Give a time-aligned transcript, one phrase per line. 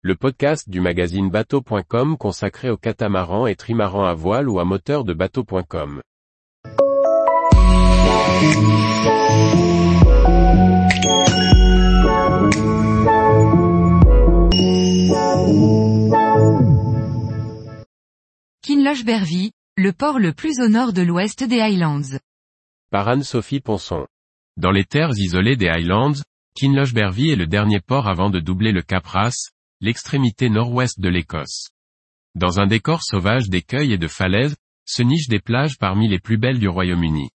[0.00, 5.02] le podcast du magazine bateau.com consacré aux catamarans et trimarans à voile ou à moteur
[5.02, 6.02] de bateau.com.
[18.62, 22.20] Kinlochbervie, le port le plus au nord de l'ouest des Highlands.
[22.92, 24.06] Par Anne-Sophie Ponson.
[24.56, 26.14] Dans les terres isolées des Highlands,
[26.54, 29.50] Kinlochbervie est le dernier port avant de doubler le Cap Ras,
[29.80, 31.68] l'extrémité nord-ouest de l'Écosse.
[32.34, 36.38] Dans un décor sauvage d'écueils et de falaises, se nichent des plages parmi les plus
[36.38, 37.30] belles du Royaume-Uni.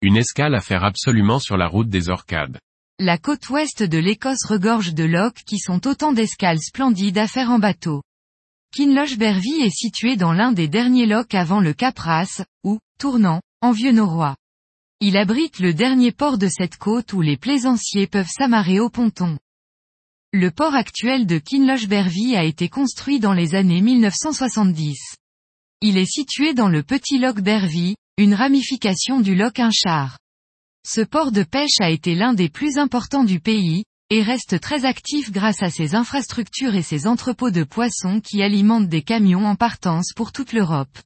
[0.00, 2.58] Une escale à faire absolument sur la route des Orcades.
[3.00, 7.50] La côte ouest de l'Écosse regorge de lochs qui sont autant d'escales splendides à faire
[7.50, 8.02] en bateau.
[8.74, 13.72] Kinlochbervie est situé dans l'un des derniers lochs avant le Cap Ras, ou, tournant, en
[13.72, 14.36] vieux norrois.
[15.00, 19.38] Il abrite le dernier port de cette côte où les plaisanciers peuvent s'amarrer au ponton.
[20.36, 25.14] Le port actuel de Kinlochbervie a été construit dans les années 1970.
[25.80, 30.18] Il est situé dans le petit loch Bervie, une ramification du loch Inchar.
[30.84, 34.84] Ce port de pêche a été l'un des plus importants du pays, et reste très
[34.84, 39.54] actif grâce à ses infrastructures et ses entrepôts de poissons qui alimentent des camions en
[39.54, 40.98] partance pour toute l'Europe.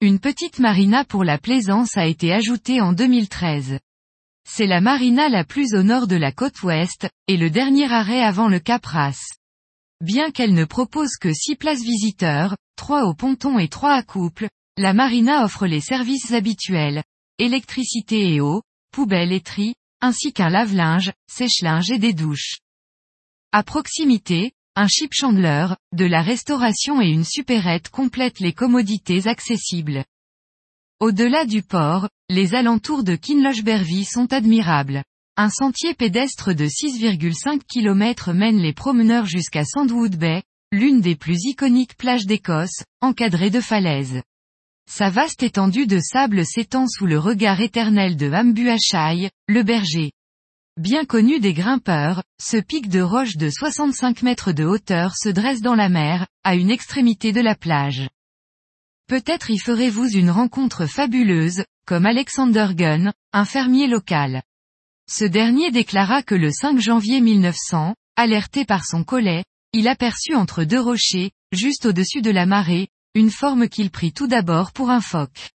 [0.00, 3.80] Une petite marina pour la plaisance a été ajoutée en 2013.
[4.50, 8.22] C'est la marina la plus au nord de la côte ouest, et le dernier arrêt
[8.22, 9.36] avant le Cap Ras.
[10.00, 14.48] Bien qu'elle ne propose que 6 places visiteurs, 3 au ponton et 3 à couple,
[14.78, 17.04] la marina offre les services habituels,
[17.38, 22.58] électricité et eau, poubelle et tri, ainsi qu'un lave-linge, sèche-linge et des douches.
[23.52, 30.04] À proximité, un ship chandler, de la restauration et une supérette complètent les commodités accessibles.
[31.00, 35.04] Au-delà du port, les alentours de Kinlochbervie sont admirables.
[35.36, 41.38] Un sentier pédestre de 6,5 km mène les promeneurs jusqu'à Sandwood Bay, l'une des plus
[41.44, 44.22] iconiques plages d'Écosse, encadrée de falaises.
[44.90, 50.10] Sa vaste étendue de sable s'étend sous le regard éternel de Hambuachai, le berger.
[50.80, 55.60] Bien connu des grimpeurs, ce pic de roche de 65 mètres de hauteur se dresse
[55.60, 58.08] dans la mer, à une extrémité de la plage.
[59.08, 64.42] Peut-être y ferez-vous une rencontre fabuleuse, comme Alexander Gunn, un fermier local.
[65.10, 70.64] Ce dernier déclara que le 5 janvier 1900, alerté par son collet, il aperçut entre
[70.64, 75.00] deux rochers, juste au-dessus de la marée, une forme qu'il prit tout d'abord pour un
[75.00, 75.52] phoque.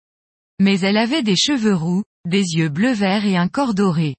[0.58, 4.16] Mais elle avait des cheveux roux, des yeux bleu-vert et un corps doré.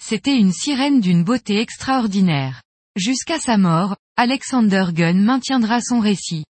[0.00, 2.62] C'était une sirène d'une beauté extraordinaire.
[2.94, 6.44] Jusqu'à sa mort, Alexander Gunn maintiendra son récit.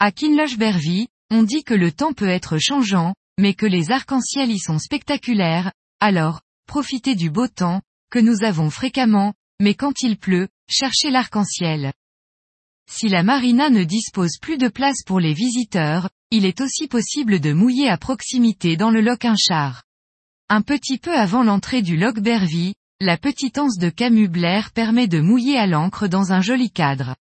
[0.00, 4.58] À Kinlochbervie, on dit que le temps peut être changeant, mais que les arcs-en-ciel y
[4.58, 10.48] sont spectaculaires, alors, profitez du beau temps, que nous avons fréquemment, mais quand il pleut,
[10.68, 11.92] cherchez l'arc-en-ciel.
[12.90, 17.38] Si la marina ne dispose plus de place pour les visiteurs, il est aussi possible
[17.38, 19.84] de mouiller à proximité dans le loch Inchar.
[20.48, 25.06] Un petit peu avant l'entrée du loch Bervie, la petite anse de Camus Blair permet
[25.06, 27.14] de mouiller à l'ancre dans un joli cadre.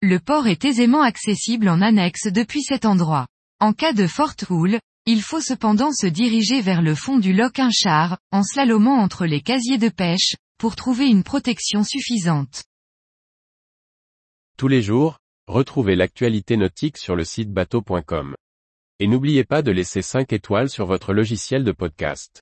[0.00, 3.26] Le port est aisément accessible en annexe depuis cet endroit.
[3.62, 7.58] En cas de forte houle, il faut cependant se diriger vers le fond du loch
[7.58, 12.64] Inchar, en slalomant entre les casiers de pêche, pour trouver une protection suffisante.
[14.56, 18.34] Tous les jours, retrouvez l'actualité nautique sur le site bateau.com.
[18.98, 22.40] Et n'oubliez pas de laisser 5 étoiles sur votre logiciel de podcast.